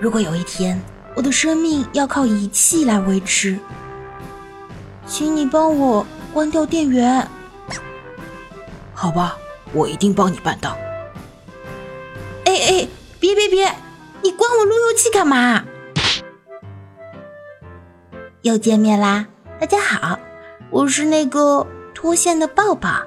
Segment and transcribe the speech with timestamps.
[0.00, 0.80] 如果有一天
[1.16, 3.58] 我的生命要靠仪器来维持，
[5.06, 7.26] 请你帮我关掉电源。
[8.94, 9.36] 好吧，
[9.72, 10.76] 我一定帮你办到。
[12.44, 12.88] 哎哎，
[13.18, 13.74] 别别别，
[14.22, 15.64] 你关我路由器干嘛？
[18.42, 19.26] 又见面啦，
[19.58, 20.16] 大家好，
[20.70, 23.02] 我是那个脱线的抱抱。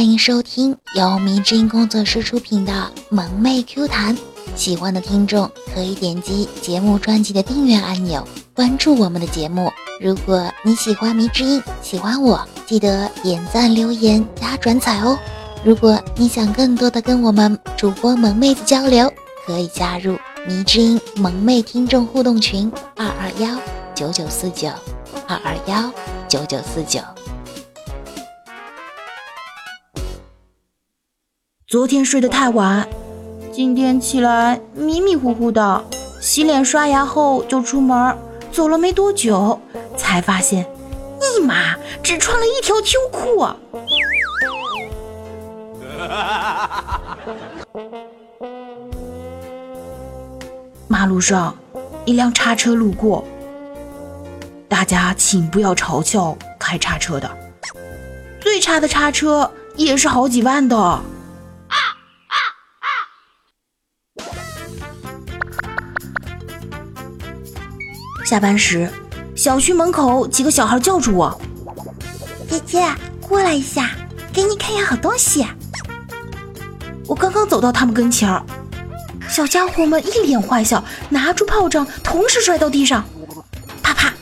[0.00, 2.72] 欢迎收听由迷之音工作室出品的
[3.10, 4.16] 《萌妹 Q 弹》，
[4.56, 9.70] 喜欢的听众可以点击节目专辑的订阅按钮，关注我们的节目。
[10.00, 15.18] 如果你喜欢迷之音，喜欢我，记得点赞、留言、加转载哦。
[15.62, 19.12] 如果你想更多的跟我们主播萌妹子交流，
[19.44, 20.16] 可以加入
[20.48, 23.50] 迷之音萌妹听众互动群：二二幺
[23.94, 24.70] 九九四九
[25.26, 25.92] 二二幺
[26.26, 27.00] 九九四九。
[31.70, 32.88] 昨天睡得太晚，
[33.52, 35.84] 今天起来迷迷糊糊的，
[36.20, 38.18] 洗脸刷牙后就出门，
[38.50, 39.56] 走了没多久，
[39.96, 40.66] 才发现，
[41.22, 43.46] 一马，只穿了一条秋裤。
[50.88, 51.56] 马路上，
[52.04, 53.24] 一辆叉车路过，
[54.68, 57.30] 大家请不要嘲笑开叉车的，
[58.40, 61.00] 最差的叉车也是好几万的。
[68.30, 68.88] 下班时，
[69.34, 71.36] 小区门口几个小孩叫住我
[72.48, 72.86] ：“姐姐，
[73.20, 73.90] 过来一下，
[74.32, 75.44] 给你看样好东西。”
[77.08, 78.40] 我刚刚走到他们跟前儿，
[79.28, 83.04] 小家伙们一脸坏笑，拿出炮仗，同时摔到地上，
[83.82, 84.14] 啪啪，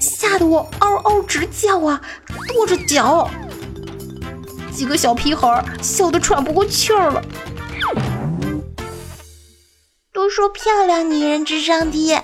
[0.00, 2.02] 吓得我嗷嗷直叫啊，
[2.48, 3.30] 跺着脚。
[4.74, 7.22] 几个小屁孩笑得喘不过气儿了。
[10.12, 12.18] 都说漂亮女人智商低。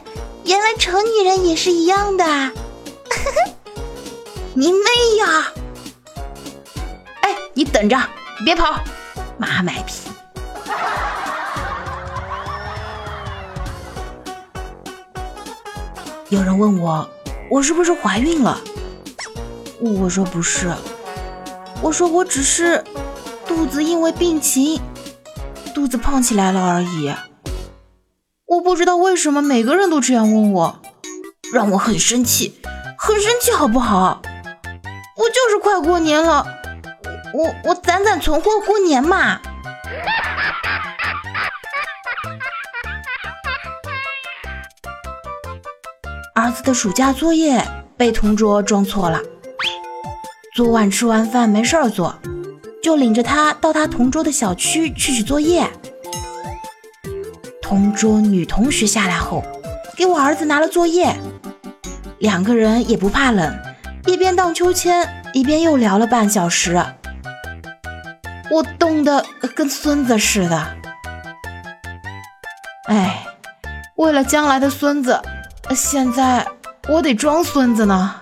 [0.48, 2.25] 原来丑女人也是一样的，
[4.56, 4.78] 你妹
[5.19, 5.53] 呀！
[7.20, 8.00] 哎，你等着，
[8.47, 8.81] 别跑，
[9.36, 10.09] 妈卖批！
[16.31, 17.06] 有人问我，
[17.50, 18.59] 我是不是怀孕了？
[19.82, 20.75] 我说不是，
[21.82, 22.82] 我说我只是
[23.47, 24.80] 肚子因为病情，
[25.75, 27.12] 肚子胖起来了而已。
[28.48, 30.81] 我不知道为什么每个人都这样问我，
[31.53, 32.59] 让我很生气，
[32.97, 34.22] 很生气，好不好？
[35.16, 36.47] 我就是快过年了，
[37.34, 39.38] 我我攒攒存货过年嘛。
[46.34, 47.62] 儿子的暑假作业
[47.98, 49.20] 被同桌装错了，
[50.56, 52.19] 昨晚吃完饭没事儿做，
[52.82, 55.70] 就领着他到他同桌的小区去取作业。
[57.69, 59.45] 同桌女同学下来后，
[59.95, 61.15] 给我儿子拿了作业，
[62.19, 63.55] 两个人也不怕冷，
[64.06, 66.83] 一边荡秋千，一边又聊了半小时。
[68.51, 69.23] 我冻得
[69.55, 70.67] 跟孙子似的。
[72.87, 73.27] 哎，
[73.97, 75.21] 为了将来的孙子，
[75.77, 76.47] 现在
[76.89, 78.15] 我得装孙子呢。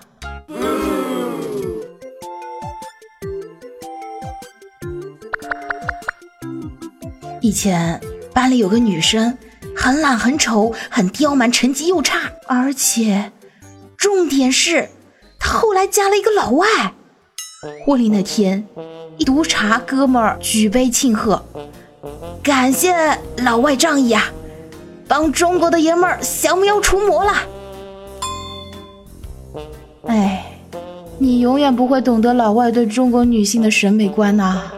[7.41, 8.01] 以前。
[8.37, 9.39] 班里有个女生，
[9.75, 13.33] 很懒、很丑、很刁蛮，成绩又差，而且
[13.97, 14.91] 重点是，
[15.39, 16.67] 她后来加了一个老外。
[17.87, 18.63] 婚礼那天，
[19.17, 21.43] 一毒茶哥们儿举杯庆贺，
[22.43, 24.25] 感谢老外仗义啊，
[25.09, 27.33] 帮中国的爷们儿降妖除魔了。
[30.09, 30.45] 哎，
[31.19, 34.73] 你永远不会懂得老外对中国女性的审美观呐。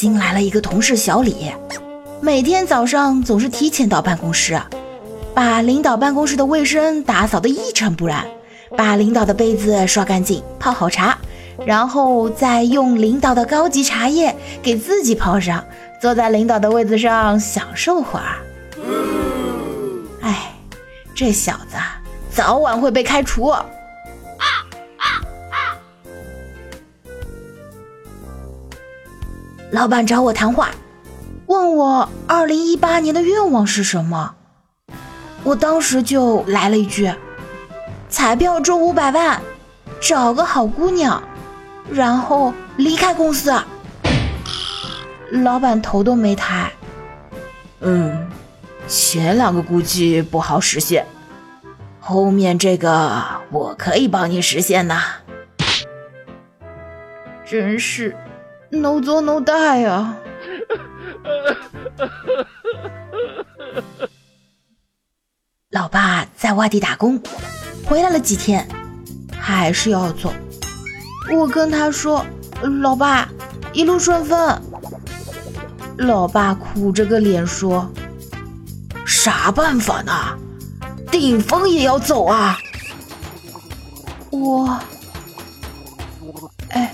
[0.00, 1.52] 新来了一个同事小李，
[2.22, 4.58] 每天早上总是提前到办公室，
[5.34, 8.24] 把领导办公室的卫生打扫得一尘不染，
[8.78, 11.18] 把领导的杯子刷干净，泡好茶，
[11.66, 15.62] 然后再用领导的高级茶叶给自己泡上，
[16.00, 18.40] 坐在领导的位子上享受会儿。
[20.22, 20.50] 哎，
[21.14, 21.76] 这小子
[22.34, 23.52] 早晚会被开除。
[29.72, 30.70] 老板找我谈话，
[31.46, 34.34] 问我二零一八年的愿望是什么。
[35.44, 37.12] 我当时就来了一句：
[38.08, 39.40] 彩票中五百万，
[40.00, 41.22] 找个好姑娘，
[41.90, 43.54] 然后离开公司。
[45.30, 46.72] 老板头都没抬。
[47.80, 48.28] 嗯，
[48.88, 51.06] 前两个估计不好实现，
[52.00, 55.00] 后面这个我可以帮你实现呐。
[57.46, 58.16] 真是
[58.70, 60.16] ，no 做 no die 啊！
[65.70, 67.22] 老爸在外地打工，
[67.84, 68.66] 回来了几天，
[69.38, 70.32] 还是要走。
[71.32, 72.26] 我跟他说
[72.82, 73.28] ：“老爸，
[73.72, 74.60] 一路顺风。”
[75.98, 77.88] 老爸苦着个脸说
[79.06, 80.12] ：“啥办法呢？
[81.10, 82.56] 顶风也要走啊！”
[84.30, 84.80] 我，
[86.70, 86.92] 哎，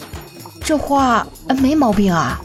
[0.66, 1.24] 这话
[1.62, 2.40] 没毛病啊。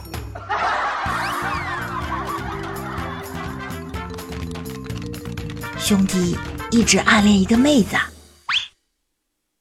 [5.76, 6.38] 兄弟
[6.70, 7.96] 一直暗恋一个妹子，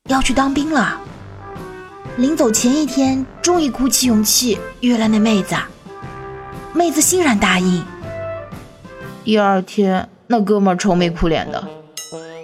[0.10, 1.02] 要去当兵了。
[2.18, 5.56] 临走前一天，终于鼓起勇气约了那妹子。
[6.72, 7.84] 妹子欣然答应。
[9.24, 11.68] 第二天，那哥们愁眉苦脸的，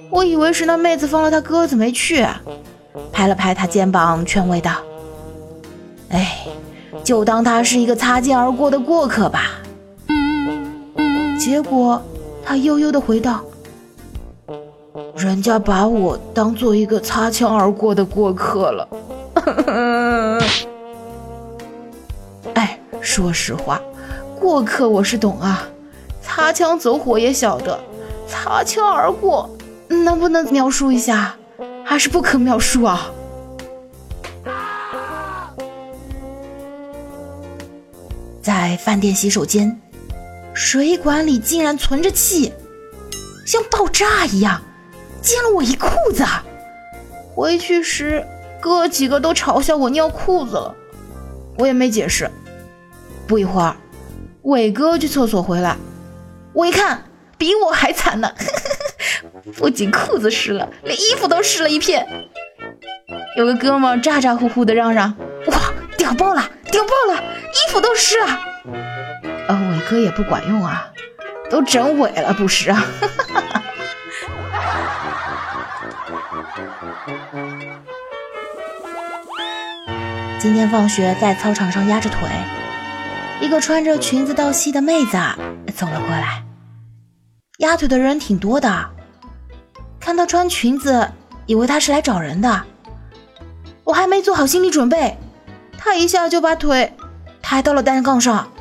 [0.10, 2.26] 我以为是那妹子放了他鸽子没去，
[3.14, 4.82] 拍了拍他肩膀，劝慰道
[6.10, 6.46] ：“哎，
[7.04, 9.60] 就当他是一个擦肩而过的过客吧。”
[11.40, 12.02] 结果
[12.44, 13.42] 他悠悠的回道。
[15.16, 18.88] 人家把我当做一个擦枪而过的过客了。
[22.54, 23.82] 哎，说实话，
[24.40, 25.68] 过客我是懂啊，
[26.22, 27.80] 擦枪走火也晓得，
[28.28, 29.50] 擦枪而过
[29.88, 31.36] 能不能描述一下？
[31.84, 33.10] 还是不可描述啊！
[38.68, 39.80] 在饭店洗手间，
[40.54, 42.52] 水管里竟然存着气，
[43.46, 44.62] 像爆炸一样。
[45.22, 46.26] 溅了我一裤子，
[47.34, 48.28] 回去时
[48.60, 50.76] 哥几个都嘲笑我尿裤子了，
[51.58, 52.30] 我也没解释。
[53.26, 53.74] 不一会儿，
[54.42, 55.78] 伟哥去厕所回来，
[56.52, 57.06] 我一看
[57.38, 58.30] 比我还惨呢，
[59.56, 62.06] 不仅裤子湿了，连衣服都湿了一片。
[63.38, 65.16] 有个哥们咋咋呼呼的嚷嚷
[65.48, 68.28] ：“哇，屌爆了，屌爆了，衣服都湿了。”
[69.50, 70.88] 呃，伟哥也不管用啊，
[71.50, 72.86] 都整萎了不是啊。
[80.40, 82.30] 今天放学在操场上压着腿，
[83.42, 85.18] 一个穿着裙子到膝的妹子
[85.76, 86.44] 走了过来。
[87.58, 88.92] 压腿的人挺多的，
[90.00, 91.10] 看她穿裙子，
[91.48, 92.62] 以为她是来找人的。
[93.84, 95.18] 我还没做好心理准备，
[95.88, 96.92] 他一下就把腿
[97.42, 98.52] 抬到了单杠上，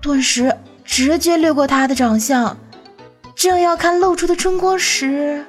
[0.00, 2.56] 顿时直接掠过他的长相，
[3.34, 5.44] 正要看露出的春光时，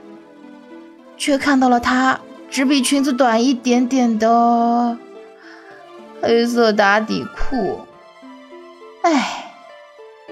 [1.18, 2.20] 却看到了他
[2.50, 4.98] 只比裙子短一点点的。
[6.20, 7.82] 黑色打底裤，
[9.04, 9.54] 哎，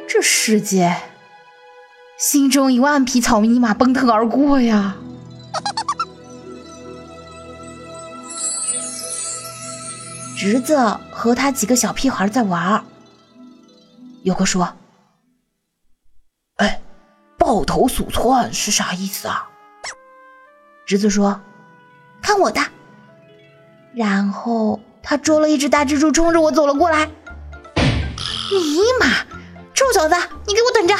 [0.07, 0.95] 这世界，
[2.17, 4.95] 心中一万匹草泥马奔腾而过呀！
[10.37, 10.77] 侄子
[11.11, 12.83] 和他几个小屁孩在玩，
[14.23, 14.73] 有个说
[16.57, 16.81] ：“哎，
[17.37, 19.49] 抱头鼠窜是啥意思啊？”
[20.85, 21.39] 侄子说
[22.21, 22.61] ：“看我的。”
[23.95, 24.79] 然后。
[25.05, 27.05] 他捉了一只大蜘蛛，冲着我走了过来。
[27.05, 29.05] 尼玛，
[29.73, 30.15] 臭小子，
[30.47, 30.95] 你给我等着！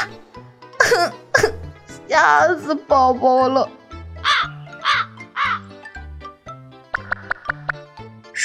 [0.78, 1.54] 哼哼
[2.10, 3.70] 吓死宝宝了！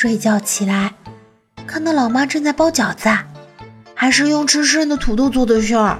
[0.01, 0.95] 睡觉起来，
[1.67, 3.09] 看到老妈正在包饺子，
[3.97, 5.99] 还是用吃剩的土豆做的馅儿。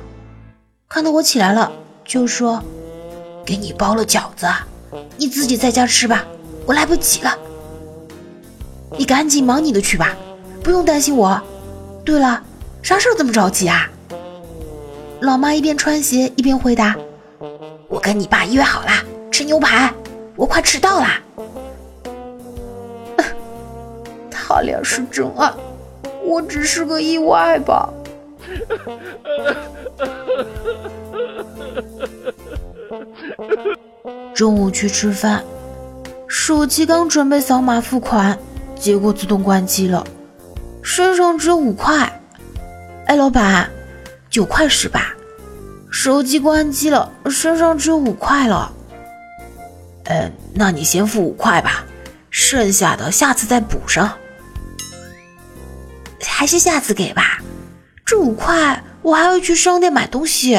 [0.89, 1.73] 看到我起来了，
[2.05, 2.63] 就说
[3.45, 4.47] ：“给你包了饺子，
[5.17, 6.25] 你自己在家吃吧，
[6.65, 7.37] 我来不及了。”
[8.97, 10.15] 你赶紧忙你的去吧，
[10.63, 11.43] 不用担心我。
[12.05, 12.41] 对了，
[12.85, 13.91] 啥事儿这么着急啊？
[15.23, 16.95] 老妈一边穿鞋一边回答
[17.91, 18.93] ：“我跟你爸约好了
[19.33, 19.93] 吃牛排，
[20.37, 21.21] 我快迟到啦。
[24.49, 25.53] 他俩是真爱，
[26.25, 27.93] 我只是个意外吧。
[34.35, 35.45] 中午去吃饭，
[36.27, 38.39] 手机刚准备扫码付款。
[38.75, 40.03] 结果自动关机了，
[40.83, 42.11] 身上只有五块。
[43.05, 43.69] 哎，老板，
[44.31, 45.15] 九块是吧。
[45.91, 48.73] 手机关机了，身上只有五块了。
[50.05, 51.85] 呃，那你先付五块吧，
[52.31, 54.11] 剩下的下次再补上。
[56.39, 57.43] 还是下次给吧，
[58.07, 60.55] 这五块我还要去商店买东西。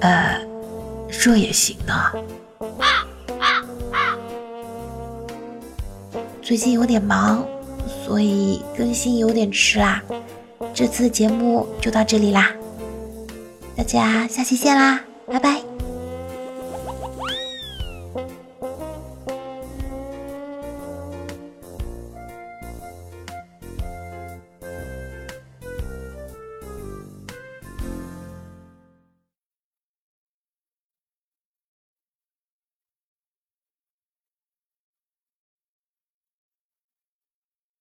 [0.00, 0.40] 呃，
[1.08, 1.94] 这也行呢。
[6.42, 7.46] 最近有点忙，
[8.04, 10.02] 所以更新有点迟啦。
[10.74, 12.50] 这次节目就到这里啦，
[13.76, 15.75] 大家下期见啦，拜拜。